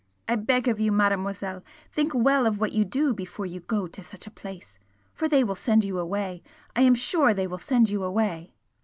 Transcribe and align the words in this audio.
I 0.27 0.35
beg 0.35 0.67
of 0.67 0.79
you, 0.79 0.91
Mademoiselle, 0.91 1.63
think 1.91 2.11
well 2.15 2.47
of 2.47 2.57
what 2.59 2.71
you 2.71 2.83
do 2.83 3.13
before 3.13 3.45
you 3.45 3.59
go 3.59 3.85
to 3.85 4.01
such 4.01 4.25
a 4.25 4.31
place! 4.31 4.79
for 5.13 5.27
they 5.27 5.43
will 5.43 5.53
send 5.53 5.83
you 5.83 5.99
away 5.99 6.41
I 6.75 6.81
am 6.81 6.95
sure 6.95 7.35
they 7.35 7.45
will 7.45 7.59
send 7.59 7.87
you 7.91 8.03
away!" 8.03 8.55